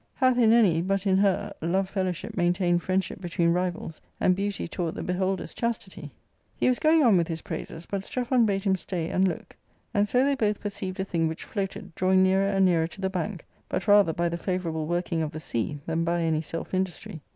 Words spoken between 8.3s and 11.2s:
bade him stay and look, and so they both perceived a